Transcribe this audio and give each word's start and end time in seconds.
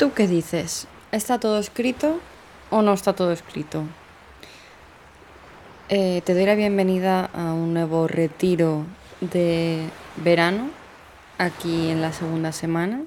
¿Tú 0.00 0.14
qué 0.14 0.26
dices? 0.26 0.86
¿Está 1.12 1.38
todo 1.38 1.58
escrito 1.58 2.20
o 2.70 2.80
no 2.80 2.94
está 2.94 3.12
todo 3.12 3.32
escrito? 3.32 3.82
Eh, 5.90 6.22
te 6.24 6.32
doy 6.32 6.46
la 6.46 6.54
bienvenida 6.54 7.26
a 7.34 7.52
un 7.52 7.74
nuevo 7.74 8.08
retiro 8.08 8.86
de 9.20 9.82
verano 10.16 10.70
aquí 11.36 11.90
en 11.90 12.00
la 12.00 12.14
segunda 12.14 12.50
semana. 12.52 13.02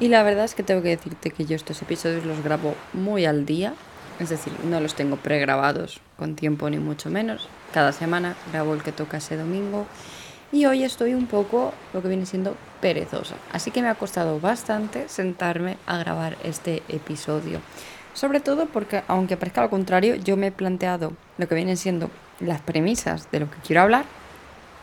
Y 0.00 0.08
la 0.08 0.22
verdad 0.22 0.46
es 0.46 0.54
que 0.54 0.62
tengo 0.62 0.80
que 0.80 0.96
decirte 0.96 1.30
que 1.30 1.44
yo 1.44 1.56
estos 1.56 1.82
episodios 1.82 2.24
los 2.24 2.42
grabo 2.42 2.74
muy 2.94 3.26
al 3.26 3.44
día. 3.44 3.74
Es 4.18 4.30
decir, 4.30 4.54
no 4.64 4.80
los 4.80 4.94
tengo 4.94 5.16
pregrabados 5.16 6.00
con 6.16 6.36
tiempo 6.36 6.70
ni 6.70 6.78
mucho 6.78 7.10
menos. 7.10 7.50
Cada 7.74 7.92
semana 7.92 8.34
grabo 8.50 8.72
el 8.72 8.82
que 8.82 8.92
toca 8.92 9.18
ese 9.18 9.36
domingo. 9.36 9.86
Y 10.52 10.66
hoy 10.66 10.84
estoy 10.84 11.14
un 11.14 11.26
poco 11.26 11.72
lo 11.92 12.02
que 12.02 12.08
viene 12.08 12.26
siendo 12.26 12.56
perezosa. 12.80 13.36
Así 13.52 13.70
que 13.70 13.82
me 13.82 13.88
ha 13.88 13.94
costado 13.94 14.38
bastante 14.40 15.08
sentarme 15.08 15.76
a 15.86 15.98
grabar 15.98 16.36
este 16.44 16.82
episodio. 16.88 17.60
Sobre 18.12 18.40
todo 18.40 18.66
porque, 18.66 19.02
aunque 19.08 19.36
parezca 19.36 19.62
lo 19.62 19.70
contrario, 19.70 20.14
yo 20.14 20.36
me 20.36 20.48
he 20.48 20.52
planteado 20.52 21.12
lo 21.38 21.48
que 21.48 21.54
vienen 21.56 21.76
siendo 21.76 22.10
las 22.38 22.60
premisas 22.60 23.30
de 23.32 23.40
lo 23.40 23.50
que 23.50 23.56
quiero 23.66 23.82
hablar, 23.82 24.04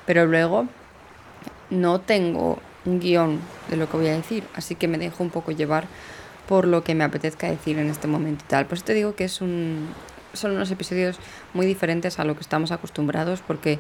pero 0.06 0.26
luego 0.26 0.68
no 1.70 2.02
tengo 2.02 2.60
un 2.86 3.00
guion 3.00 3.40
de 3.70 3.78
lo 3.78 3.90
que 3.90 3.98
voy 3.98 4.08
a 4.08 4.16
decir, 4.16 4.44
así 4.56 4.76
que 4.76 4.88
me 4.88 4.98
dejo 4.98 5.24
un 5.24 5.30
poco 5.30 5.52
llevar 5.52 5.86
por 6.48 6.68
lo 6.68 6.84
que 6.84 6.96
me 6.96 7.04
apetezca 7.04 7.50
decir 7.50 7.78
en 7.78 7.90
este 7.90 8.08
momento 8.08 8.44
y 8.46 8.50
tal. 8.50 8.66
Por 8.66 8.78
eso 8.78 8.86
te 8.86 8.94
digo 8.94 9.16
que 9.16 9.24
es 9.24 9.40
un, 9.40 9.88
son 10.34 10.52
unos 10.52 10.70
episodios 10.72 11.18
muy 11.54 11.66
diferentes 11.66 12.20
a 12.20 12.26
lo 12.26 12.36
que 12.36 12.42
estamos 12.42 12.72
acostumbrados 12.72 13.42
porque 13.46 13.80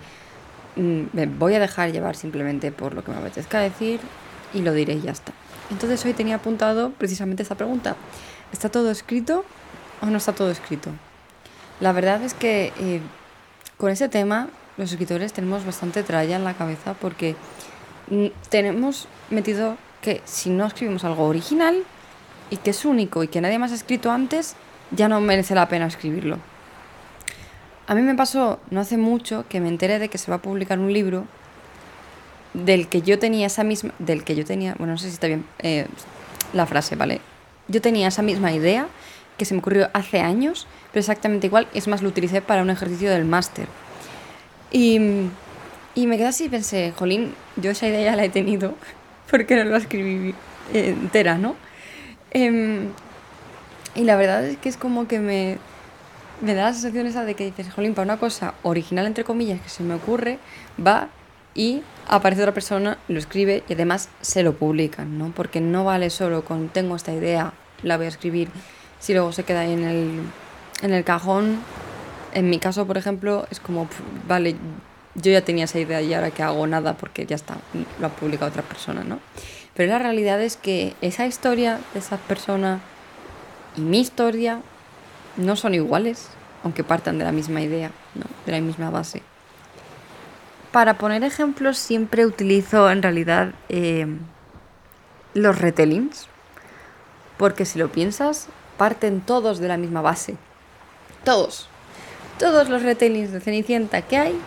me 0.75 1.25
voy 1.25 1.55
a 1.55 1.59
dejar 1.59 1.91
llevar 1.91 2.15
simplemente 2.15 2.71
por 2.71 2.93
lo 2.93 3.03
que 3.03 3.11
me 3.11 3.17
apetezca 3.17 3.59
decir 3.59 3.99
y 4.53 4.61
lo 4.61 4.73
diré 4.73 4.93
y 4.93 5.01
ya 5.01 5.11
está. 5.11 5.33
Entonces 5.69 6.03
hoy 6.05 6.13
tenía 6.13 6.35
apuntado 6.35 6.91
precisamente 6.91 7.43
esta 7.43 7.55
pregunta. 7.55 7.95
¿Está 8.51 8.69
todo 8.69 8.91
escrito 8.91 9.45
o 10.01 10.05
no 10.07 10.17
está 10.17 10.33
todo 10.33 10.51
escrito? 10.51 10.91
La 11.79 11.93
verdad 11.93 12.21
es 12.23 12.33
que 12.33 12.73
eh, 12.79 13.01
con 13.77 13.89
ese 13.91 14.09
tema 14.09 14.49
los 14.77 14.91
escritores 14.91 15.33
tenemos 15.33 15.65
bastante 15.65 16.03
tralla 16.03 16.35
en 16.35 16.43
la 16.43 16.53
cabeza 16.53 16.93
porque 16.93 17.35
Mm, 18.11 18.27
tenemos 18.49 19.07
metido 19.29 19.77
que 20.01 20.21
si 20.25 20.49
no 20.49 20.65
escribimos 20.65 21.05
algo 21.05 21.25
original 21.27 21.83
y 22.49 22.57
que 22.57 22.71
es 22.71 22.83
único 22.83 23.23
y 23.23 23.29
que 23.29 23.39
nadie 23.39 23.57
más 23.57 23.71
ha 23.71 23.75
escrito 23.75 24.11
antes, 24.11 24.55
ya 24.91 25.07
no 25.07 25.21
merece 25.21 25.55
la 25.55 25.69
pena 25.69 25.87
escribirlo. 25.87 26.37
A 27.91 27.95
mí 27.95 28.03
me 28.03 28.15
pasó 28.15 28.61
no 28.69 28.79
hace 28.79 28.95
mucho 28.95 29.43
que 29.49 29.59
me 29.59 29.67
enteré 29.67 29.99
de 29.99 30.07
que 30.07 30.17
se 30.17 30.31
va 30.31 30.37
a 30.37 30.41
publicar 30.41 30.79
un 30.79 30.93
libro 30.93 31.25
del 32.53 32.87
que 32.87 33.01
yo 33.01 33.19
tenía 33.19 33.47
esa 33.47 33.65
misma, 33.65 33.93
del 33.99 34.23
que 34.23 34.33
yo 34.33 34.45
tenía, 34.45 34.75
bueno, 34.77 34.93
no 34.93 34.97
sé 34.97 35.07
si 35.07 35.15
está 35.15 35.27
bien 35.27 35.43
eh, 35.59 35.87
la 36.53 36.65
frase, 36.65 36.95
¿vale? 36.95 37.19
Yo 37.67 37.81
tenía 37.81 38.07
esa 38.07 38.21
misma 38.21 38.53
idea 38.53 38.87
que 39.37 39.43
se 39.43 39.53
me 39.53 39.59
ocurrió 39.59 39.89
hace 39.91 40.21
años, 40.21 40.67
pero 40.93 41.01
exactamente 41.01 41.47
igual, 41.47 41.67
es 41.73 41.89
más, 41.89 42.01
lo 42.01 42.07
utilicé 42.07 42.41
para 42.41 42.61
un 42.61 42.69
ejercicio 42.69 43.09
del 43.09 43.25
máster. 43.25 43.67
Y 44.71 45.27
y 45.93 46.07
me 46.07 46.17
quedé 46.17 46.27
así 46.27 46.45
y 46.45 46.49
pensé, 46.49 46.93
jolín, 46.95 47.33
yo 47.57 47.71
esa 47.71 47.87
idea 47.87 48.11
ya 48.11 48.15
la 48.15 48.23
he 48.23 48.29
tenido, 48.29 48.75
porque 49.29 49.55
no 49.57 49.65
la 49.65 49.77
escribí 49.77 50.33
entera, 50.73 51.37
¿no? 51.37 51.55
Em, 52.31 52.87
y 53.95 54.05
la 54.05 54.15
verdad 54.15 54.45
es 54.45 54.57
que 54.57 54.69
es 54.69 54.77
como 54.77 55.07
que 55.07 55.19
me, 55.19 55.57
me 56.41 56.55
da 56.55 56.63
la 56.63 56.73
sensación 56.73 57.07
esa 57.07 57.23
de 57.23 57.35
que 57.35 57.45
dices, 57.45 57.71
jolín, 57.73 57.93
para 57.93 58.05
una 58.05 58.17
cosa 58.17 58.55
original, 58.63 59.05
entre 59.05 59.23
comillas, 59.23 59.61
que 59.61 59.69
se 59.69 59.83
me 59.83 59.93
ocurre, 59.93 60.39
va 60.83 61.09
y 61.53 61.83
aparece 62.07 62.41
otra 62.41 62.53
persona, 62.53 62.97
lo 63.07 63.19
escribe 63.19 63.63
y 63.67 63.73
además 63.73 64.09
se 64.21 64.43
lo 64.43 64.53
publican, 64.53 65.17
¿no? 65.17 65.31
Porque 65.35 65.61
no 65.61 65.83
vale 65.83 66.09
solo 66.09 66.43
con 66.43 66.69
tengo 66.69 66.95
esta 66.95 67.13
idea, 67.13 67.53
la 67.83 67.97
voy 67.97 68.05
a 68.05 68.09
escribir, 68.09 68.49
si 68.99 69.13
luego 69.13 69.31
se 69.31 69.43
queda 69.43 69.61
ahí 69.61 69.73
en 69.73 69.83
el, 69.83 70.21
en 70.81 70.93
el 70.93 71.03
cajón. 71.03 71.59
En 72.33 72.49
mi 72.49 72.59
caso, 72.59 72.87
por 72.87 72.97
ejemplo, 72.97 73.45
es 73.51 73.59
como, 73.59 73.87
vale, 74.27 74.55
yo 75.15 75.31
ya 75.31 75.41
tenía 75.41 75.65
esa 75.65 75.79
idea 75.79 76.01
y 76.01 76.13
ahora 76.13 76.31
que 76.31 76.43
hago 76.43 76.65
nada 76.67 76.95
porque 76.95 77.25
ya 77.25 77.35
está, 77.35 77.57
lo 77.99 78.07
ha 78.07 78.09
publicado 78.09 78.49
otra 78.49 78.63
persona, 78.63 79.03
¿no? 79.03 79.19
Pero 79.75 79.91
la 79.91 79.99
realidad 79.99 80.41
es 80.41 80.55
que 80.57 80.95
esa 81.01 81.25
historia 81.25 81.79
de 81.93 81.99
esa 81.99 82.17
persona 82.17 82.79
y 83.75 83.81
mi 83.81 83.99
historia 83.99 84.61
no 85.37 85.55
son 85.55 85.73
iguales, 85.73 86.29
aunque 86.63 86.83
partan 86.83 87.17
de 87.17 87.25
la 87.25 87.31
misma 87.31 87.61
idea, 87.61 87.91
¿no? 88.15 88.25
de 88.45 88.51
la 88.51 88.61
misma 88.61 88.89
base. 88.89 89.21
Para 90.71 90.97
poner 90.97 91.23
ejemplos 91.23 91.77
siempre 91.77 92.25
utilizo 92.25 92.89
en 92.89 93.01
realidad 93.01 93.53
eh, 93.69 94.07
los 95.33 95.59
retellings, 95.59 96.27
porque 97.37 97.65
si 97.65 97.79
lo 97.79 97.91
piensas, 97.91 98.47
parten 98.77 99.21
todos 99.21 99.59
de 99.59 99.67
la 99.67 99.77
misma 99.77 100.01
base. 100.01 100.35
Todos. 101.23 101.67
Todos 102.39 102.69
los 102.69 102.83
retellings 102.83 103.31
de 103.31 103.39
Cenicienta 103.41 104.01
que 104.01 104.17
hay 104.17 104.39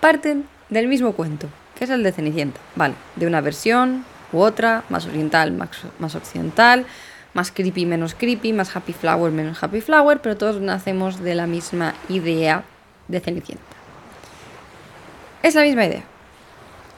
parten 0.00 0.46
del 0.68 0.88
mismo 0.88 1.12
cuento, 1.12 1.48
que 1.76 1.84
es 1.84 1.90
el 1.90 2.02
de 2.02 2.12
Cenicienta, 2.12 2.60
¿vale? 2.76 2.94
De 3.16 3.26
una 3.26 3.40
versión 3.40 4.04
u 4.32 4.40
otra, 4.40 4.84
más 4.88 5.06
oriental, 5.06 5.52
más, 5.52 6.14
occidental, 6.14 6.86
más 7.34 7.52
creepy, 7.52 7.86
menos 7.86 8.14
creepy, 8.14 8.52
más 8.52 8.74
happy 8.74 8.92
flower, 8.92 9.32
menos 9.32 9.62
happy 9.62 9.80
flower, 9.80 10.20
pero 10.20 10.36
todos 10.36 10.60
nacemos 10.60 11.20
de 11.20 11.34
la 11.34 11.46
misma 11.46 11.94
idea 12.08 12.64
de 13.08 13.20
Cenicienta. 13.20 13.64
Es 15.42 15.54
la 15.54 15.62
misma 15.62 15.86
idea. 15.86 16.02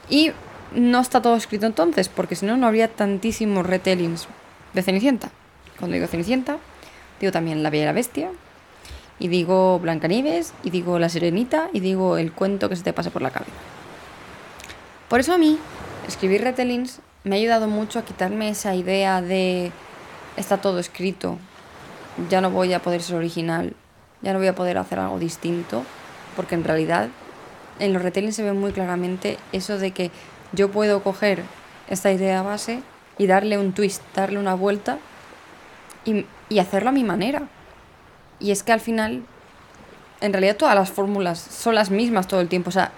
Y 0.09 0.31
no 0.75 0.99
está 0.99 1.21
todo 1.21 1.35
escrito 1.35 1.65
entonces, 1.65 2.09
porque 2.09 2.35
si 2.35 2.45
no, 2.45 2.57
no 2.57 2.67
habría 2.67 2.87
tantísimos 2.87 3.65
retellings 3.65 4.27
de 4.73 4.81
Cenicienta. 4.81 5.29
Cuando 5.79 5.95
digo 5.95 6.07
Cenicienta, 6.07 6.57
digo 7.19 7.31
también 7.31 7.63
La 7.63 7.69
Bella 7.69 7.83
y 7.83 7.87
la 7.87 7.93
Bestia, 7.93 8.31
y 9.19 9.27
digo 9.27 9.79
Blancanieves, 9.79 10.53
y 10.63 10.71
digo 10.71 10.99
La 10.99 11.09
Sirenita, 11.09 11.69
y 11.73 11.79
digo 11.79 12.17
el 12.17 12.33
cuento 12.33 12.69
que 12.69 12.75
se 12.75 12.83
te 12.83 12.93
pasa 12.93 13.11
por 13.11 13.21
la 13.21 13.31
cabeza. 13.31 13.51
Por 15.07 15.19
eso 15.19 15.33
a 15.33 15.37
mí, 15.37 15.59
escribir 16.07 16.41
retellings 16.41 16.99
me 17.23 17.35
ha 17.35 17.39
ayudado 17.39 17.67
mucho 17.67 17.99
a 17.99 18.05
quitarme 18.05 18.49
esa 18.49 18.75
idea 18.75 19.21
de 19.21 19.71
está 20.37 20.57
todo 20.57 20.79
escrito, 20.79 21.37
ya 22.29 22.41
no 22.41 22.49
voy 22.49 22.73
a 22.73 22.79
poder 22.79 23.01
ser 23.01 23.15
original, 23.15 23.73
ya 24.21 24.33
no 24.33 24.39
voy 24.39 24.47
a 24.47 24.55
poder 24.55 24.77
hacer 24.77 24.99
algo 24.99 25.19
distinto, 25.19 25.83
porque 26.35 26.55
en 26.55 26.63
realidad 26.63 27.09
en 27.79 27.93
los 27.93 28.01
retellings 28.01 28.35
se 28.35 28.43
ve 28.43 28.53
muy 28.53 28.71
claramente 28.71 29.37
eso 29.51 29.77
de 29.77 29.91
que 29.91 30.11
yo 30.51 30.69
puedo 30.69 31.03
coger 31.03 31.43
esta 31.89 32.11
idea 32.11 32.41
base 32.41 32.81
y 33.17 33.27
darle 33.27 33.57
un 33.57 33.73
twist, 33.73 34.01
darle 34.15 34.39
una 34.39 34.55
vuelta 34.55 34.97
y, 36.05 36.25
y 36.49 36.59
hacerlo 36.59 36.89
a 36.89 36.93
mi 36.93 37.03
manera. 37.03 37.43
Y 38.39 38.51
es 38.51 38.63
que 38.63 38.71
al 38.71 38.79
final, 38.79 39.23
en 40.21 40.33
realidad 40.33 40.57
todas 40.57 40.75
las 40.75 40.91
fórmulas 40.91 41.39
son 41.39 41.75
las 41.75 41.89
mismas 41.89 42.27
todo 42.27 42.41
el 42.41 42.49
tiempo. 42.49 42.69
O 42.69 42.73
sea, 42.73 42.91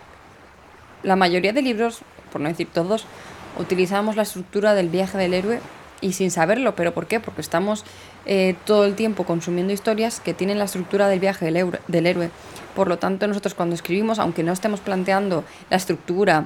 la 1.03 1.15
mayoría 1.15 1.53
de 1.53 1.61
libros, 1.61 2.01
por 2.31 2.41
no 2.41 2.49
decir 2.49 2.67
todos, 2.71 3.05
utilizamos 3.57 4.15
la 4.15 4.23
estructura 4.23 4.73
del 4.73 4.89
viaje 4.89 5.17
del 5.17 5.33
héroe 5.33 5.59
y 6.05 6.13
sin 6.13 6.29
saberlo. 6.29 6.75
¿Pero 6.75 6.93
por 6.93 7.07
qué? 7.07 7.19
Porque 7.19 7.41
estamos 7.41 7.83
eh, 8.27 8.55
todo 8.65 8.85
el 8.85 8.93
tiempo 8.93 9.25
consumiendo 9.25 9.73
historias 9.73 10.19
que 10.19 10.35
tienen 10.35 10.59
la 10.59 10.65
estructura 10.65 11.07
del 11.07 11.19
viaje 11.19 11.45
del, 11.45 12.05
héroe. 12.05 12.29
Por 12.75 12.87
lo 12.87 12.99
tanto, 12.99 13.27
nosotros 13.27 13.55
cuando 13.55 13.73
escribimos, 13.73 14.19
aunque 14.19 14.43
no 14.43 14.53
estemos 14.53 14.81
planteando 14.81 15.43
la 15.71 15.77
estructura 15.77 16.45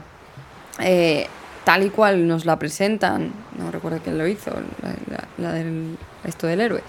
eh, 0.80 1.28
tal 1.66 1.86
y 1.86 1.90
cual 1.90 2.26
nos 2.26 2.46
la 2.46 2.58
presentan, 2.58 3.34
no 3.58 3.70
recuerdo 3.70 4.00
quién 4.02 4.18
lo 4.18 4.26
hizo, 4.28 4.52
la, 5.38 5.52
del, 5.52 5.98
esto 6.24 6.48
del 6.48 6.62
héroe, 6.62 6.82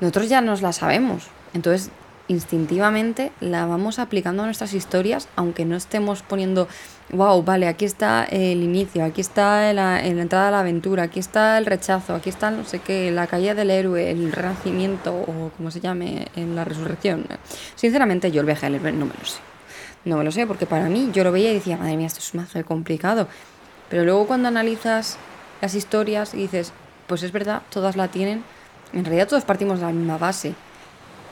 nosotros 0.00 0.28
ya 0.28 0.42
nos 0.42 0.60
la 0.60 0.74
sabemos. 0.74 1.28
Entonces, 1.54 1.90
instintivamente 2.28 3.32
la 3.40 3.66
vamos 3.66 3.98
aplicando 3.98 4.42
a 4.42 4.46
nuestras 4.46 4.74
historias, 4.74 5.28
aunque 5.34 5.64
no 5.64 5.76
estemos 5.76 6.22
poniendo, 6.22 6.68
wow, 7.10 7.42
vale, 7.42 7.66
aquí 7.66 7.84
está 7.84 8.24
el 8.24 8.62
inicio, 8.62 9.04
aquí 9.04 9.20
está 9.20 9.72
la, 9.72 10.04
entrada 10.06 10.48
a 10.48 10.50
la 10.50 10.60
aventura, 10.60 11.04
aquí 11.04 11.18
está 11.18 11.58
el 11.58 11.66
rechazo, 11.66 12.14
aquí 12.14 12.28
está 12.28 12.50
no 12.50 12.64
sé 12.64 12.78
qué, 12.80 13.10
la 13.10 13.26
caída 13.26 13.54
del 13.54 13.70
héroe, 13.70 14.10
el 14.10 14.30
renacimiento 14.30 15.14
o 15.14 15.50
como 15.56 15.70
se 15.70 15.80
llame, 15.80 16.28
en 16.36 16.54
la 16.54 16.64
resurrección. 16.64 17.26
Sinceramente, 17.74 18.30
yo 18.30 18.40
el 18.40 18.46
viaje 18.46 18.66
del 18.66 18.76
héroe 18.76 18.92
no 18.92 19.06
me 19.06 19.14
lo 19.18 19.24
sé. 19.24 19.40
No 20.04 20.16
me 20.16 20.24
lo 20.24 20.30
sé, 20.30 20.46
porque 20.46 20.66
para 20.66 20.88
mí 20.88 21.10
yo 21.12 21.24
lo 21.24 21.32
veía 21.32 21.50
y 21.50 21.54
decía, 21.54 21.76
madre 21.76 21.96
mía, 21.96 22.06
esto 22.06 22.20
es 22.20 22.34
más 22.34 22.50
complicado. 22.64 23.26
Pero 23.88 24.04
luego 24.04 24.26
cuando 24.26 24.48
analizas 24.48 25.18
las 25.60 25.74
historias 25.74 26.34
y 26.34 26.38
dices, 26.38 26.72
pues 27.06 27.22
es 27.22 27.32
verdad, 27.32 27.62
todas 27.70 27.96
la 27.96 28.08
tienen, 28.08 28.44
en 28.92 29.04
realidad 29.04 29.28
todos 29.28 29.44
partimos 29.44 29.80
de 29.80 29.86
la 29.86 29.92
misma 29.92 30.18
base. 30.18 30.54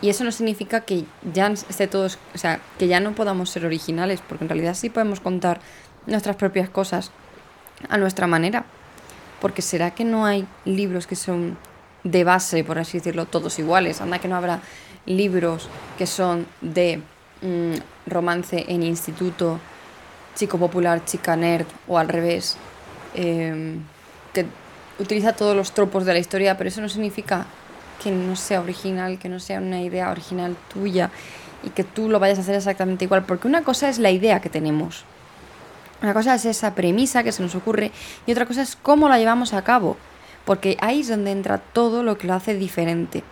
Y 0.02 0.10
eso 0.10 0.24
no 0.24 0.32
significa 0.32 0.82
que 0.82 1.04
ya 1.32 1.48
esté 1.48 1.86
todos, 1.86 2.18
o 2.34 2.38
sea, 2.38 2.60
que 2.78 2.86
ya 2.86 3.00
no 3.00 3.14
podamos 3.14 3.50
ser 3.50 3.64
originales, 3.64 4.20
porque 4.26 4.44
en 4.44 4.50
realidad 4.50 4.74
sí 4.74 4.90
podemos 4.90 5.20
contar 5.20 5.60
nuestras 6.06 6.36
propias 6.36 6.68
cosas 6.68 7.10
a 7.88 7.96
nuestra 7.96 8.26
manera. 8.26 8.64
Porque 9.40 9.62
será 9.62 9.92
que 9.92 10.04
no 10.04 10.26
hay 10.26 10.46
libros 10.64 11.06
que 11.06 11.16
son 11.16 11.56
de 12.04 12.24
base, 12.24 12.64
por 12.64 12.78
así 12.78 12.98
decirlo, 12.98 13.26
todos 13.26 13.58
iguales. 13.58 14.00
Anda 14.00 14.18
que 14.18 14.28
no 14.28 14.36
habrá 14.36 14.60
libros 15.06 15.68
que 15.98 16.06
son 16.06 16.46
de 16.60 17.00
mm, 17.42 17.74
romance 18.06 18.64
en 18.68 18.82
instituto, 18.82 19.58
chico 20.34 20.58
popular, 20.58 21.04
chica 21.04 21.36
nerd, 21.36 21.66
o 21.88 21.98
al 21.98 22.08
revés. 22.08 22.56
Em, 23.14 23.80
que 24.32 24.46
utiliza 24.98 25.32
todos 25.34 25.56
los 25.56 25.72
tropos 25.72 26.04
de 26.04 26.12
la 26.12 26.18
historia, 26.18 26.56
pero 26.56 26.68
eso 26.68 26.80
no 26.80 26.88
significa 26.88 27.46
que 28.02 28.10
no 28.10 28.36
sea 28.36 28.60
original, 28.60 29.18
que 29.18 29.28
no 29.28 29.40
sea 29.40 29.58
una 29.58 29.82
idea 29.82 30.10
original 30.10 30.56
tuya 30.72 31.10
y 31.62 31.70
que 31.70 31.84
tú 31.84 32.08
lo 32.08 32.20
vayas 32.20 32.38
a 32.38 32.42
hacer 32.42 32.54
exactamente 32.54 33.04
igual, 33.04 33.24
porque 33.24 33.48
una 33.48 33.62
cosa 33.62 33.88
es 33.88 33.98
la 33.98 34.10
idea 34.10 34.40
que 34.40 34.50
tenemos, 34.50 35.04
una 36.02 36.12
cosa 36.12 36.34
es 36.34 36.44
esa 36.44 36.74
premisa 36.74 37.22
que 37.22 37.32
se 37.32 37.42
nos 37.42 37.54
ocurre 37.54 37.90
y 38.26 38.32
otra 38.32 38.46
cosa 38.46 38.62
es 38.62 38.76
cómo 38.76 39.08
la 39.08 39.18
llevamos 39.18 39.54
a 39.54 39.64
cabo, 39.64 39.96
porque 40.44 40.76
ahí 40.80 41.00
es 41.00 41.08
donde 41.08 41.32
entra 41.32 41.58
todo 41.58 42.02
lo 42.02 42.18
que 42.18 42.26
lo 42.26 42.34
hace 42.34 42.54
diferente. 42.54 43.24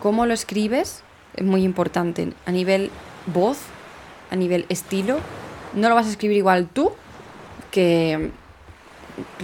Cómo 0.00 0.26
lo 0.26 0.34
escribes 0.34 1.02
es 1.36 1.44
muy 1.44 1.62
importante 1.62 2.32
a 2.46 2.50
nivel 2.50 2.90
voz, 3.26 3.58
a 4.30 4.36
nivel 4.36 4.66
estilo. 4.68 5.18
No 5.74 5.88
lo 5.88 5.94
vas 5.94 6.06
a 6.06 6.10
escribir 6.10 6.38
igual 6.38 6.68
tú 6.72 6.92
que 7.70 8.30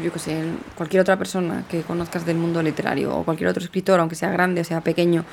yo 0.03 0.13
que 0.13 0.19
sé, 0.19 0.45
cualquier 0.77 1.01
otra 1.01 1.17
persona 1.17 1.65
que 1.69 1.83
conozcas 1.83 2.27
del 2.27 2.37
mundo 2.37 2.63
literario 2.63 3.17
o 3.17 3.25
cualquier 3.25 3.49
otro 3.49 3.63
escritor, 3.63 4.01
aunque 4.01 4.15
sea 4.15 4.31
grande 4.31 4.61
o 4.61 4.65
sea 4.65 4.81
pequeño, 4.81 5.25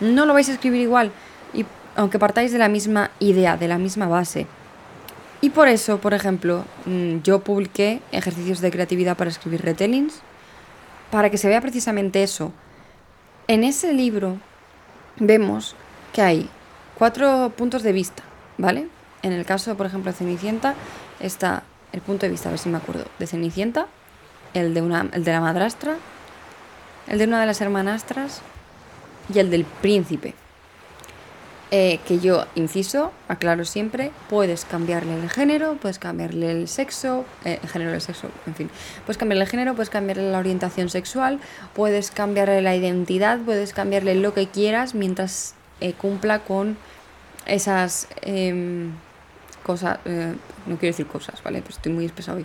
no 0.00 0.26
lo 0.26 0.34
vais 0.34 0.48
a 0.48 0.52
escribir 0.52 0.80
igual, 0.80 1.12
y 1.52 1.64
aunque 1.96 2.18
partáis 2.18 2.52
de 2.52 2.58
la 2.58 2.68
misma 2.68 3.10
idea, 3.18 3.56
de 3.56 3.68
la 3.68 3.78
misma 3.78 4.08
base. 4.08 4.46
Y 5.42 5.50
por 5.50 5.68
eso, 5.68 5.98
por 5.98 6.12
ejemplo, 6.12 6.64
mm, 6.84 7.18
yo 7.22 7.40
publiqué 7.40 8.02
ejercicios 8.12 8.60
de 8.60 8.70
creatividad 8.70 9.16
para 9.16 9.30
escribir 9.30 9.62
retellings, 9.62 10.20
para 11.10 11.30
que 11.30 11.38
se 11.38 11.48
vea 11.48 11.60
precisamente 11.60 12.22
eso. 12.22 12.52
En 13.48 13.64
ese 13.64 13.92
libro 13.92 14.36
vemos 15.18 15.74
que 16.12 16.22
hay 16.22 16.48
cuatro 16.96 17.52
puntos 17.56 17.82
de 17.82 17.92
vista, 17.92 18.22
¿vale? 18.58 18.88
En 19.22 19.32
el 19.32 19.44
caso, 19.44 19.76
por 19.76 19.86
ejemplo, 19.86 20.12
de 20.12 20.18
Cenicienta, 20.18 20.74
está 21.20 21.62
el 21.92 22.00
punto 22.00 22.26
de 22.26 22.30
vista, 22.30 22.48
a 22.48 22.52
ver 22.52 22.58
si 22.58 22.68
me 22.68 22.78
acuerdo, 22.78 23.04
de 23.18 23.26
Cenicienta, 23.26 23.86
el 24.54 24.74
de, 24.74 24.82
una, 24.82 25.08
el 25.12 25.24
de 25.24 25.32
la 25.32 25.40
madrastra, 25.40 25.96
el 27.06 27.18
de 27.18 27.24
una 27.24 27.40
de 27.40 27.46
las 27.46 27.60
hermanastras 27.60 28.40
y 29.32 29.38
el 29.38 29.50
del 29.50 29.64
príncipe. 29.64 30.34
Eh, 31.72 32.00
que 32.04 32.18
yo, 32.18 32.46
inciso, 32.56 33.12
aclaro 33.28 33.64
siempre, 33.64 34.10
puedes 34.28 34.64
cambiarle 34.64 35.14
el 35.14 35.30
género, 35.30 35.76
puedes 35.80 36.00
cambiarle 36.00 36.50
el 36.50 36.66
sexo, 36.66 37.24
eh, 37.44 37.60
el 37.62 37.68
género 37.68 37.92
del 37.92 38.00
sexo, 38.00 38.28
en 38.48 38.56
fin, 38.56 38.70
puedes 39.06 39.18
cambiarle 39.18 39.44
el 39.44 39.50
género, 39.50 39.74
puedes 39.74 39.88
cambiarle 39.88 40.32
la 40.32 40.38
orientación 40.40 40.88
sexual, 40.88 41.38
puedes 41.72 42.10
cambiarle 42.10 42.60
la 42.60 42.74
identidad, 42.74 43.38
puedes 43.38 43.72
cambiarle 43.72 44.16
lo 44.16 44.34
que 44.34 44.48
quieras 44.48 44.96
mientras 44.96 45.54
eh, 45.80 45.92
cumpla 45.92 46.40
con 46.40 46.76
esas 47.46 48.08
cosas, 49.70 49.98
no 50.66 50.76
quiero 50.76 50.92
decir 50.92 51.06
cosas, 51.06 51.42
¿vale? 51.42 51.62
Pues 51.62 51.76
estoy 51.76 51.92
muy 51.92 52.04
espesa 52.04 52.34
hoy. 52.34 52.44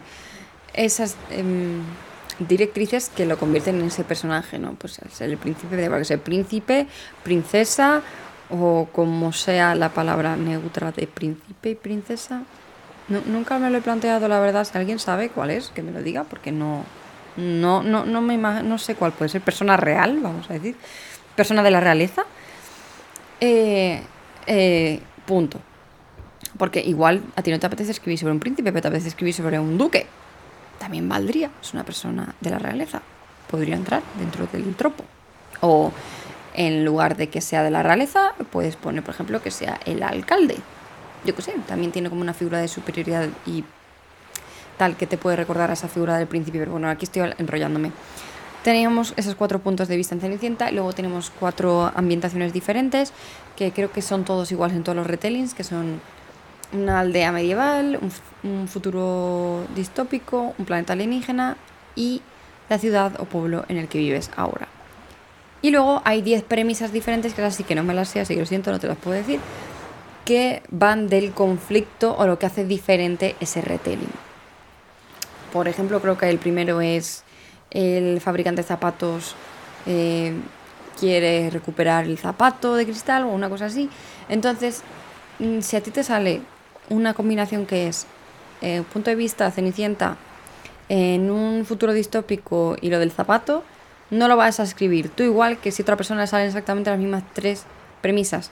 Esas 0.73 1.15
em, 1.31 1.81
directrices 2.39 3.09
que 3.09 3.25
lo 3.25 3.37
convierten 3.37 3.79
en 3.79 3.87
ese 3.87 4.03
personaje, 4.03 4.59
¿no? 4.59 4.73
Pues 4.73 4.99
ser 5.11 5.29
el 5.29 5.37
príncipe, 5.37 5.75
de 5.75 6.05
ser 6.05 6.21
príncipe, 6.21 6.87
princesa 7.23 8.01
o 8.49 8.87
como 8.91 9.33
sea 9.33 9.73
la 9.73 9.89
palabra 9.89 10.35
neutra 10.35 10.91
de 10.91 11.07
príncipe 11.07 11.71
y 11.71 11.75
princesa. 11.75 12.43
nunca 13.07 13.57
me 13.57 13.69
lo 13.69 13.77
he 13.77 13.81
planteado, 13.81 14.27
la 14.27 14.39
verdad. 14.39 14.65
Si 14.65 14.77
alguien 14.77 14.99
sabe 14.99 15.29
cuál 15.29 15.49
es, 15.49 15.69
que 15.69 15.81
me 15.81 15.91
lo 15.91 16.01
diga, 16.01 16.25
porque 16.25 16.51
no, 16.51 16.83
no, 17.37 17.81
no, 17.81 18.05
no, 18.05 18.21
me 18.21 18.37
no 18.37 18.77
sé 18.77 18.95
cuál 18.95 19.13
puede 19.13 19.29
ser. 19.29 19.41
Persona 19.41 19.77
real, 19.77 20.19
vamos 20.21 20.49
a 20.49 20.53
decir. 20.53 20.75
Persona 21.35 21.63
de 21.63 21.71
la 21.71 21.79
realeza. 21.79 22.23
Eh, 23.39 24.01
eh, 24.47 24.99
punto. 25.25 25.59
Porque 26.57 26.81
igual 26.81 27.21
a 27.35 27.41
ti 27.41 27.51
no 27.51 27.59
te 27.59 27.67
apetece 27.67 27.91
escribir 27.91 28.19
sobre 28.19 28.33
un 28.33 28.39
príncipe, 28.39 28.71
pero 28.71 28.81
te 28.81 28.87
apetece 28.87 29.09
escribir 29.09 29.33
sobre 29.33 29.59
un 29.59 29.77
duque. 29.77 30.07
También 30.79 31.07
valdría. 31.09 31.51
Es 31.61 31.73
una 31.73 31.83
persona 31.83 32.35
de 32.39 32.49
la 32.49 32.59
realeza. 32.59 33.01
Podría 33.49 33.75
entrar 33.75 34.01
dentro 34.17 34.47
del 34.47 34.75
tropo. 34.75 35.03
O 35.61 35.91
en 36.53 36.85
lugar 36.85 37.17
de 37.17 37.27
que 37.27 37.41
sea 37.41 37.63
de 37.63 37.71
la 37.71 37.83
realeza, 37.83 38.33
puedes 38.51 38.75
poner, 38.75 39.03
por 39.03 39.13
ejemplo, 39.13 39.41
que 39.41 39.51
sea 39.51 39.79
el 39.85 40.03
alcalde. 40.03 40.55
Yo 41.25 41.35
qué 41.35 41.41
sé, 41.41 41.53
también 41.67 41.91
tiene 41.91 42.09
como 42.09 42.21
una 42.21 42.33
figura 42.33 42.59
de 42.59 42.67
superioridad 42.67 43.27
y 43.45 43.63
tal 44.77 44.95
que 44.95 45.07
te 45.07 45.17
puede 45.17 45.35
recordar 45.35 45.69
a 45.69 45.73
esa 45.73 45.87
figura 45.87 46.17
del 46.17 46.27
príncipe. 46.27 46.59
Pero 46.59 46.71
bueno, 46.71 46.89
aquí 46.89 47.05
estoy 47.05 47.33
enrollándome. 47.37 47.91
Teníamos 48.63 49.13
esos 49.15 49.35
cuatro 49.35 49.59
puntos 49.59 49.87
de 49.87 49.95
vista 49.95 50.15
en 50.15 50.21
Cenicienta, 50.21 50.71
y 50.71 50.73
luego 50.73 50.91
tenemos 50.93 51.31
cuatro 51.39 51.91
ambientaciones 51.95 52.51
diferentes, 52.51 53.13
que 53.55 53.71
creo 53.71 53.91
que 53.91 54.01
son 54.01 54.25
todos 54.25 54.51
iguales 54.51 54.75
en 54.75 54.83
todos 54.83 54.95
los 54.95 55.05
retellings, 55.05 55.53
que 55.53 55.63
son 55.63 56.01
una 56.73 56.99
aldea 56.99 57.31
medieval, 57.31 57.99
un, 58.43 58.67
futuro 58.67 59.65
distópico, 59.75 60.53
un 60.57 60.65
planeta 60.65 60.93
alienígena 60.93 61.57
y 61.95 62.21
la 62.69 62.77
ciudad 62.77 63.19
o 63.19 63.25
pueblo 63.25 63.65
en 63.69 63.77
el 63.77 63.87
que 63.87 63.97
vives 63.97 64.31
ahora. 64.35 64.67
Y 65.61 65.71
luego 65.71 66.01
hay 66.05 66.21
10 66.21 66.43
premisas 66.43 66.91
diferentes, 66.91 67.33
que 67.33 67.41
así 67.41 67.63
que 67.63 67.75
no 67.75 67.83
me 67.83 67.93
las 67.93 68.09
sé, 68.09 68.19
así 68.19 68.35
que 68.35 68.41
lo 68.41 68.45
siento, 68.45 68.71
no 68.71 68.79
te 68.79 68.87
las 68.87 68.97
puedo 68.97 69.17
decir, 69.17 69.39
que 70.25 70.61
van 70.69 71.07
del 71.07 71.31
conflicto 71.31 72.15
o 72.17 72.27
lo 72.27 72.37
que 72.37 72.45
hace 72.45 72.65
diferente 72.65 73.35
ese 73.39 73.61
retelling. 73.61 74.11
Por 75.51 75.67
ejemplo, 75.67 76.01
creo 76.01 76.17
que 76.17 76.29
el 76.29 76.37
primero 76.37 76.81
es 76.81 77.23
el 77.71 78.21
fabricante 78.21 78.61
de 78.61 78.67
zapatos 78.67 79.35
eh, 79.85 80.33
quiere 80.99 81.49
recuperar 81.49 82.05
el 82.05 82.17
zapato 82.17 82.75
de 82.75 82.85
cristal 82.85 83.23
o 83.23 83.27
una 83.27 83.49
cosa 83.49 83.65
así. 83.65 83.89
Entonces, 84.29 84.81
mm, 85.39 85.61
si 85.61 85.75
a 85.75 85.81
ti 85.81 85.91
te 85.91 86.03
sale 86.03 86.41
una 86.89 87.13
combinación 87.13 87.65
que 87.65 87.87
es 87.87 88.05
eh, 88.61 88.83
punto 88.93 89.09
de 89.09 89.15
vista 89.15 89.49
cenicienta 89.51 90.17
en 90.89 91.31
un 91.31 91.65
futuro 91.65 91.93
distópico 91.93 92.77
y 92.79 92.89
lo 92.89 92.99
del 92.99 93.11
zapato, 93.11 93.63
no 94.11 94.27
lo 94.27 94.37
vas 94.37 94.59
a 94.59 94.63
escribir. 94.63 95.09
Tú 95.09 95.23
igual 95.23 95.57
que 95.57 95.71
si 95.71 95.81
otra 95.81 95.95
persona 95.95 96.25
le 96.25 96.45
exactamente 96.45 96.89
las 96.89 96.99
mismas 96.99 97.23
tres 97.33 97.63
premisas. 98.01 98.51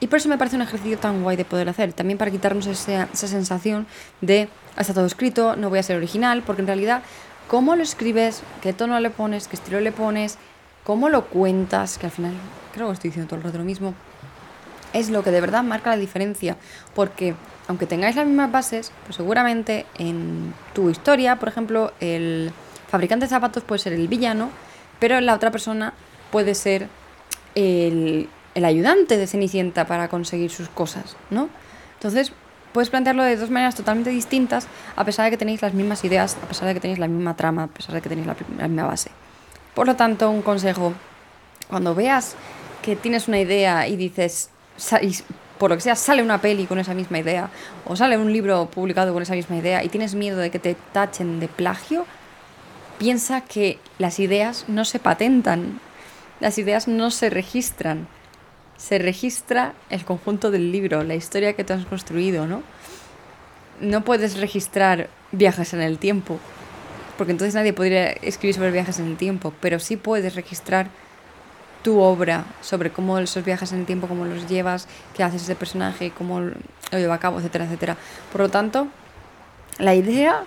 Y 0.00 0.06
por 0.06 0.18
eso 0.18 0.28
me 0.28 0.38
parece 0.38 0.56
un 0.56 0.62
ejercicio 0.62 0.98
tan 0.98 1.22
guay 1.22 1.36
de 1.36 1.44
poder 1.44 1.68
hacer, 1.68 1.92
también 1.92 2.18
para 2.18 2.30
quitarnos 2.30 2.66
esa, 2.66 3.08
sensación 3.12 3.86
de 4.20 4.48
está 4.76 4.94
todo 4.94 5.06
escrito, 5.06 5.56
no 5.56 5.70
voy 5.70 5.80
a 5.80 5.82
ser 5.82 5.96
original, 5.96 6.42
porque 6.46 6.62
en 6.62 6.68
realidad, 6.68 7.02
cómo 7.48 7.74
lo 7.74 7.82
escribes, 7.82 8.42
qué 8.62 8.72
tono 8.72 8.98
le 9.00 9.10
pones, 9.10 9.48
qué 9.48 9.56
estilo 9.56 9.80
le 9.80 9.90
pones, 9.90 10.38
cómo 10.84 11.08
lo 11.08 11.26
cuentas, 11.26 11.98
que 11.98 12.06
al 12.06 12.12
final 12.12 12.32
creo 12.72 12.86
que 12.86 12.92
estoy 12.92 13.10
diciendo 13.10 13.28
todo 13.28 13.38
el 13.40 13.44
rato 13.44 13.58
lo 13.58 13.64
mismo, 13.64 13.92
es 14.92 15.10
lo 15.10 15.24
que 15.24 15.32
de 15.32 15.40
verdad 15.40 15.64
marca 15.64 15.90
la 15.90 15.96
diferencia, 15.96 16.56
porque 16.94 17.34
aunque 17.68 17.86
tengáis 17.86 18.16
las 18.16 18.26
mismas 18.26 18.50
bases, 18.50 18.92
pues 19.04 19.16
seguramente 19.16 19.86
en 19.98 20.52
tu 20.74 20.90
historia, 20.90 21.36
por 21.36 21.48
ejemplo, 21.48 21.92
el 22.00 22.50
fabricante 22.90 23.26
de 23.26 23.30
zapatos 23.30 23.62
puede 23.62 23.78
ser 23.78 23.92
el 23.92 24.08
villano 24.08 24.50
pero 24.98 25.20
la 25.20 25.34
otra 25.34 25.50
persona 25.50 25.92
puede 26.30 26.54
ser 26.54 26.88
el, 27.54 28.28
ayudante 28.54 29.16
de 29.16 29.26
Cenicienta 29.26 29.86
para 29.86 30.08
conseguir 30.08 30.50
sus 30.50 30.68
cosas, 30.68 31.16
¿no? 31.30 31.48
Entonces, 31.94 32.32
puedes 32.72 32.90
plantearlo 32.90 33.22
de 33.22 33.36
dos 33.36 33.50
maneras 33.50 33.76
totalmente 33.76 34.10
distintas, 34.10 34.66
a 34.96 35.04
pesar 35.04 35.26
de 35.26 35.30
que 35.30 35.36
tenéis 35.36 35.62
las 35.62 35.74
mismas 35.74 36.04
ideas, 36.04 36.36
a 36.42 36.46
pesar 36.48 36.66
de 36.66 36.74
que 36.74 36.80
tenéis 36.80 36.98
la 36.98 37.08
misma 37.08 37.36
trama, 37.36 37.64
a 37.64 37.66
pesar 37.68 37.94
de 37.94 38.00
que 38.00 38.08
tenéis 38.08 38.26
la, 38.26 38.36
misma 38.66 38.86
base. 38.86 39.10
Por 39.74 39.86
lo 39.86 39.94
tanto, 39.94 40.30
un 40.30 40.42
consejo, 40.42 40.92
cuando 41.68 41.94
veas 41.94 42.34
que 42.82 42.96
tienes 42.96 43.28
una 43.28 43.38
idea 43.38 43.86
y 43.86 43.96
dices, 43.96 44.50
por 45.58 45.70
lo 45.70 45.76
que 45.76 45.82
sea, 45.82 45.96
sale 45.96 46.22
una 46.22 46.40
peli 46.40 46.66
con 46.66 46.78
esa 46.78 46.94
misma 46.94 47.18
idea, 47.18 47.50
o 47.84 47.96
sale 47.96 48.16
un 48.16 48.32
libro 48.32 48.66
publicado 48.70 49.12
con 49.12 49.22
esa 49.22 49.34
misma 49.34 49.56
idea, 49.56 49.84
y 49.84 49.88
tienes 49.88 50.14
miedo 50.14 50.38
de 50.38 50.50
que 50.50 50.58
te 50.58 50.76
tachen 50.92 51.40
de 51.40 51.48
plagio, 51.48 52.06
piensa 52.98 53.42
que 53.42 53.78
las 53.98 54.18
ideas 54.18 54.64
no 54.68 54.84
se 54.84 54.98
patentan, 54.98 55.80
las 56.40 56.58
ideas 56.58 56.88
no 56.88 57.10
se 57.10 57.30
registran. 57.30 58.08
Se 58.76 58.98
registra 58.98 59.74
el 59.90 60.04
conjunto 60.04 60.50
del 60.52 60.70
libro, 60.70 61.02
la 61.02 61.16
historia 61.16 61.54
que 61.54 61.64
tú 61.64 61.72
has 61.72 61.84
construido, 61.84 62.46
¿no? 62.46 62.62
No 63.80 64.04
puedes 64.04 64.38
registrar 64.38 65.08
viajes 65.32 65.74
en 65.74 65.80
el 65.80 65.98
tiempo, 65.98 66.38
porque 67.16 67.32
entonces 67.32 67.54
nadie 67.54 67.72
podría 67.72 68.10
escribir 68.10 68.54
sobre 68.54 68.70
viajes 68.70 69.00
en 69.00 69.06
el 69.06 69.16
tiempo, 69.16 69.52
pero 69.60 69.80
sí 69.80 69.96
puedes 69.96 70.36
registrar 70.36 70.90
tu 71.88 72.00
obra 72.00 72.44
sobre 72.60 72.90
cómo 72.90 73.18
esos 73.18 73.42
viajes 73.42 73.72
en 73.72 73.78
el 73.78 73.86
tiempo, 73.86 74.08
cómo 74.08 74.26
los 74.26 74.46
llevas, 74.46 74.86
qué 75.16 75.24
haces 75.24 75.44
ese 75.44 75.56
personaje, 75.56 76.10
cómo 76.10 76.38
lo 76.38 76.52
lleva 76.92 77.14
a 77.14 77.18
cabo, 77.18 77.38
etcétera, 77.38 77.64
etcétera. 77.64 77.96
Por 78.30 78.42
lo 78.42 78.50
tanto, 78.50 78.88
la 79.78 79.94
idea 79.94 80.44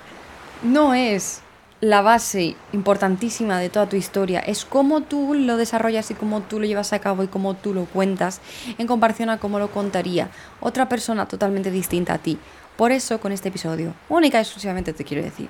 no 0.62 0.94
es 0.94 1.42
la 1.80 2.04
base 2.04 2.56
importantísima 2.74 3.58
de 3.58 3.70
toda 3.70 3.90
tu 3.90 3.96
historia 3.96 4.40
es 4.40 4.66
cómo 4.66 5.02
tú 5.02 5.34
lo 5.34 5.58
desarrollas 5.58 6.12
y 6.12 6.14
cómo 6.14 6.42
tú 6.42 6.60
lo 6.60 6.68
llevas 6.68 6.94
a 6.94 7.00
cabo 7.00 7.24
y 7.24 7.28
cómo 7.28 7.56
tú 7.56 7.74
lo 7.74 7.86
cuentas 7.86 8.40
en 8.78 8.86
comparación 8.86 9.32
a 9.32 9.40
cómo 9.40 9.58
lo 9.58 9.72
contaría 9.72 10.30
otra 10.60 10.88
persona 10.88 11.28
totalmente 11.28 11.72
distinta 11.72 12.14
a 12.14 12.18
ti. 12.20 12.38
Por 12.78 12.92
eso 12.92 13.20
con 13.20 13.32
este 13.32 13.50
episodio, 13.50 13.96
única 14.10 14.38
y 14.38 14.42
exclusivamente 14.42 14.94
te 14.94 15.04
quiero 15.04 15.24
decir, 15.24 15.48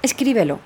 escríbelo. 0.00 0.60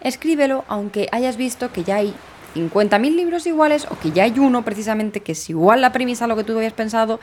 Escríbelo 0.00 0.64
aunque 0.68 1.06
hayas 1.12 1.36
visto 1.36 1.70
que 1.70 1.84
ya 1.84 1.96
hay 1.96 2.14
50.000 2.54 3.14
libros 3.14 3.46
iguales 3.46 3.86
o 3.90 3.98
que 3.98 4.12
ya 4.12 4.24
hay 4.24 4.38
uno 4.38 4.64
precisamente 4.64 5.20
que 5.20 5.32
es 5.32 5.50
igual 5.50 5.80
la 5.80 5.92
premisa 5.92 6.24
a 6.24 6.28
lo 6.28 6.36
que 6.36 6.44
tú 6.44 6.56
habías 6.56 6.72
pensado, 6.72 7.20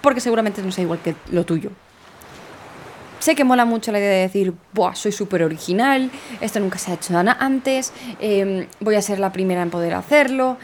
porque 0.00 0.20
seguramente 0.20 0.62
no 0.62 0.72
sea 0.72 0.82
igual 0.82 1.00
que 1.00 1.14
lo 1.30 1.44
tuyo. 1.44 1.70
sé 3.20 3.36
que 3.36 3.44
mola 3.44 3.64
mucho 3.64 3.92
la 3.92 4.00
idea 4.00 4.10
de 4.10 4.22
decir, 4.22 4.52
Buah, 4.72 4.96
soy 4.96 5.12
súper 5.12 5.44
original, 5.44 6.10
esto 6.40 6.58
nunca 6.58 6.78
se 6.78 6.90
ha 6.90 6.94
hecho 6.94 7.16
antes, 7.16 7.92
em, 8.18 8.66
voy 8.80 8.96
a 8.96 9.02
ser 9.02 9.20
la 9.20 9.30
primera 9.32 9.62
en 9.62 9.70
poder 9.70 9.94
hacerlo, 9.94 10.56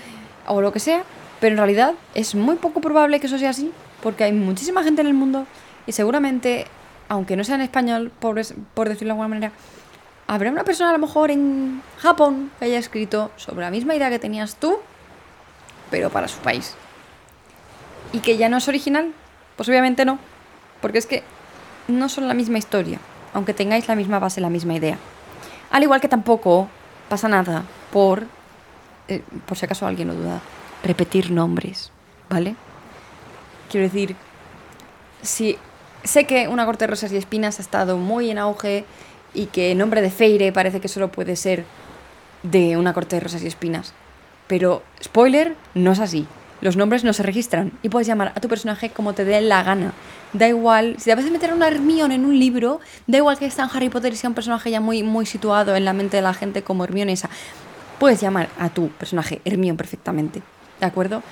o 0.49 0.61
lo 0.61 0.73
que 0.73 0.81
sea, 0.81 1.05
pero 1.41 1.53
en 1.53 1.59
realidad 1.59 1.95
es 2.15 2.35
muy 2.35 2.57
poco 2.57 2.81
probable 2.81 3.21
que 3.21 3.29
eso 3.29 3.39
sea 3.39 3.51
así, 3.51 3.71
porque 4.03 4.25
hay 4.25 4.33
muchísima 4.33 4.83
gente 4.83 5.03
en 5.03 5.07
el 5.07 5.15
mundo 5.15 5.47
y 5.87 5.93
seguramente, 5.93 6.67
aunque 7.09 7.37
no 7.37 7.45
sea 7.45 7.55
en 7.55 7.61
español, 7.61 8.11
por, 8.19 8.41
por 8.75 8.89
decirlo 8.89 9.15
de 9.15 9.21
alguna 9.21 9.29
manera, 9.29 9.53
habrá 10.29 10.51
una 10.51 10.63
persona 10.63 10.91
a 10.91 10.93
lo 10.93 10.99
mejor 10.99 11.31
en 11.33 11.83
Japón 11.99 12.53
que 12.59 12.67
haya 12.67 12.79
escrito 12.79 13.33
sobre 13.37 13.63
la 13.65 13.71
misma 13.71 13.97
idea 13.97 14.11
que 14.11 14.19
tenías 14.19 14.57
tú, 14.57 14.79
pero 15.91 16.11
para 16.11 16.29
su 16.29 16.39
país. 16.39 16.77
¿Y 18.13 18.21
que 18.21 18.37
ya 18.37 18.49
no 18.49 18.59
es 18.59 18.69
original? 18.69 19.13
Pues 19.57 19.69
obviamente 19.69 20.05
no, 20.05 20.19
porque 20.81 20.99
es 20.99 21.07
que 21.07 21.25
no 21.89 22.09
son 22.09 22.29
la 22.29 22.35
misma 22.35 22.59
historia, 22.59 23.01
aunque 23.33 23.55
tengáis 23.55 23.89
la 23.89 23.97
misma 23.97 24.19
base, 24.19 24.41
la 24.41 24.51
misma 24.51 24.75
idea. 24.75 24.99
Al 25.71 25.83
igual 25.83 26.01
que 26.01 26.09
tampoco 26.09 26.69
pasa 27.09 27.29
nada 27.29 27.65
por, 27.91 28.25
eh, 29.09 29.23
por 29.47 29.57
si 29.57 29.65
acaso 29.65 29.87
alguien 29.87 30.09
lo 30.09 30.15
duda, 30.15 30.41
repetir 30.85 31.31
nombres, 31.31 31.91
¿vale? 32.29 32.55
Quiero 33.71 33.87
decir, 33.87 34.15
si 35.23 35.59
sé 36.05 36.27
que 36.27 36.49
una 36.49 36.67
corte 36.67 36.85
de 36.85 36.91
rosas 36.91 37.13
y 37.13 37.17
espinas 37.17 37.59
ha 37.59 37.63
estado 37.63 37.97
muy 37.97 38.31
en 38.31 38.39
auge 38.39 38.85
y 39.35 39.47
que 39.47 39.73
el 39.73 39.79
nombre 39.79 40.03
de 40.03 40.11
Feire 40.11 40.53
parece 40.53 40.81
que 40.81 40.89
solo 40.89 41.11
puede 41.11 41.37
ser 41.37 41.65
de 42.43 42.77
una 42.77 42.93
corte 42.93 43.17
de 43.17 43.21
rosas 43.21 43.43
y 43.43 43.47
espinas. 43.47 43.93
Pero, 44.47 44.83
spoiler, 45.03 45.55
no 45.75 45.93
es 45.93 46.01
así. 46.01 46.27
Los 46.61 46.77
nombres 46.77 47.05
no 47.05 47.13
se 47.13 47.23
registran 47.23 47.73
y 47.83 47.89
puedes 47.89 48.09
llamar 48.09 48.33
a 48.35 48.41
tu 48.41 48.49
personaje 48.49 48.91
como 48.91 49.13
te 49.13 49.25
dé 49.25 49.41
la 49.41 49.63
gana. 49.63 49.93
Da 50.33 50.49
igual, 50.49 50.97
si 50.99 51.05
te 51.05 51.15
vas 51.15 51.25
a 51.25 51.31
meter 51.31 51.51
a 51.51 51.55
una 51.55 51.69
Hermione 51.69 52.17
en 52.17 52.25
un 52.25 52.39
libro, 52.39 52.81
da 53.07 53.19
igual 53.19 53.39
que 53.39 53.47
esté 53.47 53.63
en 53.63 53.69
Harry 53.73 53.89
Potter 53.89 54.13
y 54.13 54.17
sea 54.17 54.29
un 54.29 54.35
personaje 54.35 54.71
ya 54.71 54.81
muy, 54.81 55.03
muy 55.03 55.25
situado 55.25 55.77
en 55.77 55.85
la 55.85 55.93
mente 55.93 56.17
de 56.17 56.23
la 56.23 56.35
gente 56.35 56.63
como 56.63 56.85
Hermione 56.85 57.13
esa. 57.13 57.31
Puedes 58.01 58.21
llamar 58.21 58.49
a 58.59 58.71
tu 58.71 58.89
personaje 58.89 59.41
Hermione 59.45 59.77
perfectamente. 59.77 60.43
¿De 60.81 60.87
acuerdo? 60.87 61.23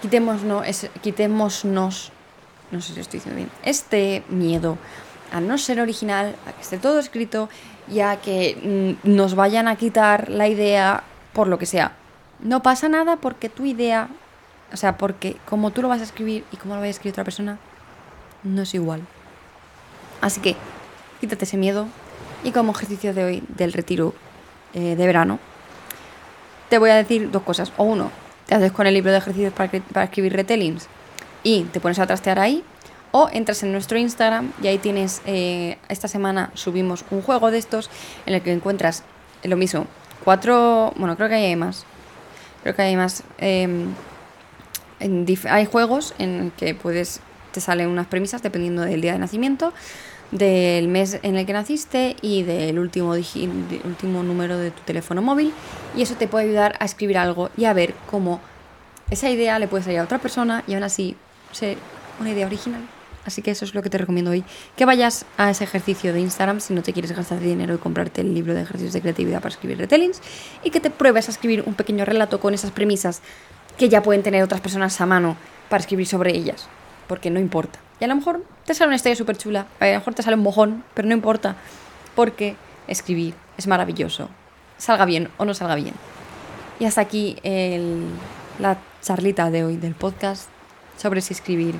Quitémonos, 0.00 0.66
es, 0.66 0.90
quitémonos, 1.00 1.64
no 1.64 2.80
sé 2.80 2.94
si 2.94 3.00
estoy 3.00 3.18
diciendo 3.18 3.36
bien, 3.36 3.50
este 3.64 4.24
miedo 4.28 4.78
a 5.32 5.40
no 5.40 5.58
ser 5.58 5.80
original, 5.80 6.36
a 6.46 6.52
que 6.52 6.60
esté 6.60 6.78
todo 6.78 6.98
escrito 6.98 7.48
y 7.88 8.00
a 8.00 8.16
que 8.16 8.98
mm, 9.02 9.10
nos 9.10 9.34
vayan 9.34 9.66
a 9.66 9.76
quitar 9.76 10.28
la 10.28 10.46
idea 10.46 11.02
por 11.32 11.48
lo 11.48 11.58
que 11.58 11.66
sea. 11.66 11.92
No 12.40 12.62
pasa 12.62 12.88
nada 12.88 13.16
porque 13.16 13.48
tu 13.48 13.64
idea, 13.64 14.08
o 14.72 14.76
sea, 14.76 14.98
porque 14.98 15.36
como 15.46 15.70
tú 15.70 15.82
lo 15.82 15.88
vas 15.88 16.00
a 16.00 16.04
escribir 16.04 16.44
y 16.52 16.56
como 16.56 16.74
lo 16.74 16.80
vaya 16.80 16.88
a 16.88 16.90
escribir 16.90 17.14
otra 17.14 17.24
persona, 17.24 17.58
no 18.42 18.62
es 18.62 18.74
igual. 18.74 19.00
Así 20.20 20.40
que 20.40 20.54
quítate 21.20 21.44
ese 21.44 21.56
miedo 21.56 21.86
y 22.44 22.52
como 22.52 22.72
ejercicio 22.72 23.14
de 23.14 23.24
hoy 23.24 23.42
del 23.48 23.72
retiro 23.72 24.14
eh, 24.74 24.96
de 24.96 25.06
verano, 25.06 25.38
te 26.68 26.78
voy 26.78 26.90
a 26.90 26.96
decir 26.96 27.30
dos 27.30 27.42
cosas. 27.42 27.72
O 27.78 27.84
uno, 27.84 28.10
te 28.46 28.54
haces 28.54 28.72
con 28.72 28.86
el 28.86 28.94
libro 28.94 29.10
de 29.12 29.18
ejercicios 29.18 29.52
para, 29.52 29.70
para 29.92 30.04
escribir 30.04 30.34
retellings 30.34 30.88
y 31.42 31.64
te 31.64 31.80
pones 31.80 31.98
a 31.98 32.06
trastear 32.06 32.38
ahí. 32.38 32.64
O 33.12 33.28
entras 33.30 33.62
en 33.62 33.72
nuestro 33.72 33.98
Instagram 33.98 34.52
y 34.62 34.66
ahí 34.68 34.78
tienes, 34.78 35.20
eh, 35.26 35.78
esta 35.88 36.08
semana 36.08 36.50
subimos 36.54 37.04
un 37.10 37.22
juego 37.22 37.50
de 37.50 37.58
estos 37.58 37.90
en 38.26 38.34
el 38.34 38.42
que 38.42 38.52
encuentras 38.52 39.04
lo 39.44 39.56
mismo, 39.56 39.86
cuatro, 40.24 40.92
bueno, 40.96 41.16
creo 41.16 41.28
que 41.28 41.34
hay 41.34 41.56
más, 41.56 41.84
creo 42.62 42.74
que 42.74 42.82
hay 42.82 42.96
más, 42.96 43.22
em, 43.38 43.92
hay 45.48 45.66
juegos 45.66 46.14
en 46.18 46.52
que 46.56 46.74
puedes, 46.74 47.20
te 47.52 47.60
salen 47.60 47.88
unas 47.88 48.06
premisas 48.06 48.42
dependiendo 48.42 48.82
del 48.82 49.00
día 49.00 49.12
de 49.12 49.18
nacimiento, 49.18 49.72
del 50.30 50.88
mes 50.88 51.18
en 51.22 51.36
el 51.36 51.44
que 51.44 51.52
naciste 51.52 52.16
y 52.22 52.42
del 52.42 52.78
último, 52.78 53.10
último 53.10 54.22
número 54.22 54.56
de 54.56 54.70
tu 54.70 54.80
teléfono 54.82 55.20
móvil 55.20 55.52
y 55.94 56.02
eso 56.02 56.14
te 56.14 56.26
puede 56.26 56.46
ayudar 56.46 56.76
a 56.80 56.86
escribir 56.86 57.18
algo 57.18 57.50
y 57.56 57.66
a 57.66 57.74
ver 57.74 57.94
cómo 58.10 58.40
esa 59.10 59.28
idea 59.28 59.58
le 59.58 59.68
puede 59.68 59.84
salir 59.84 59.98
a 59.98 60.04
otra 60.04 60.18
persona 60.18 60.64
y 60.66 60.72
aún 60.72 60.84
así 60.84 61.16
ser 61.50 61.76
una 62.18 62.30
idea 62.30 62.46
original. 62.46 62.80
Así 63.24 63.40
que 63.40 63.52
eso 63.52 63.64
es 63.64 63.74
lo 63.74 63.82
que 63.82 63.90
te 63.90 63.98
recomiendo 63.98 64.32
hoy. 64.32 64.44
Que 64.76 64.84
vayas 64.84 65.26
a 65.36 65.50
ese 65.50 65.64
ejercicio 65.64 66.12
de 66.12 66.20
Instagram 66.20 66.60
si 66.60 66.74
no 66.74 66.82
te 66.82 66.92
quieres 66.92 67.12
gastar 67.12 67.40
dinero 67.40 67.74
y 67.74 67.78
comprarte 67.78 68.20
el 68.20 68.34
libro 68.34 68.54
de 68.54 68.62
ejercicios 68.62 68.92
de 68.92 69.00
creatividad 69.00 69.40
para 69.40 69.52
escribir 69.52 69.78
retellings. 69.78 70.20
Y 70.64 70.70
que 70.70 70.80
te 70.80 70.90
pruebes 70.90 71.28
a 71.28 71.30
escribir 71.30 71.62
un 71.66 71.74
pequeño 71.74 72.04
relato 72.04 72.40
con 72.40 72.54
esas 72.54 72.70
premisas 72.70 73.22
que 73.78 73.88
ya 73.88 74.02
pueden 74.02 74.22
tener 74.22 74.42
otras 74.42 74.60
personas 74.60 75.00
a 75.00 75.06
mano 75.06 75.36
para 75.68 75.80
escribir 75.80 76.06
sobre 76.06 76.34
ellas. 76.36 76.66
Porque 77.06 77.30
no 77.30 77.38
importa. 77.40 77.78
Y 78.00 78.04
a 78.04 78.08
lo 78.08 78.16
mejor 78.16 78.44
te 78.64 78.74
sale 78.74 78.88
una 78.88 78.96
historia 78.96 79.16
súper 79.16 79.36
chula. 79.36 79.66
A 79.78 79.86
lo 79.86 79.92
mejor 79.94 80.14
te 80.14 80.22
sale 80.22 80.36
un 80.36 80.42
mojón, 80.42 80.84
pero 80.94 81.06
no 81.06 81.14
importa. 81.14 81.56
Porque 82.14 82.56
escribir 82.88 83.34
es 83.56 83.66
maravilloso. 83.66 84.28
Salga 84.78 85.04
bien 85.04 85.28
o 85.36 85.44
no 85.44 85.54
salga 85.54 85.76
bien. 85.76 85.94
Y 86.80 86.86
hasta 86.86 87.00
aquí 87.00 87.36
la 88.58 88.78
charlita 89.00 89.50
de 89.50 89.64
hoy 89.64 89.76
del 89.76 89.94
podcast 89.94 90.48
sobre 90.98 91.20
si 91.20 91.32
escribir, 91.32 91.76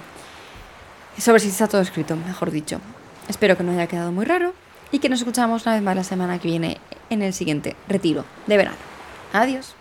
sobre 1.20 1.40
si 1.40 1.48
está 1.48 1.68
todo 1.68 1.80
escrito, 1.80 2.16
mejor 2.16 2.50
dicho. 2.50 2.80
Espero 3.28 3.56
que 3.56 3.62
no 3.62 3.72
haya 3.72 3.86
quedado 3.86 4.12
muy 4.12 4.24
raro 4.24 4.54
y 4.90 4.98
que 4.98 5.08
nos 5.08 5.20
escuchamos 5.20 5.66
una 5.66 5.74
vez 5.74 5.82
más 5.82 5.96
la 5.96 6.04
semana 6.04 6.38
que 6.38 6.48
viene 6.48 6.78
en 7.10 7.22
el 7.22 7.32
siguiente 7.32 7.76
retiro 7.88 8.24
de 8.46 8.56
verano. 8.56 8.76
Adiós. 9.32 9.74